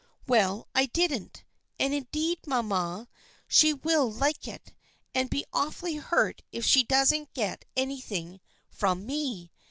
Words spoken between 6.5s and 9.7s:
if she doesn't get anything from me.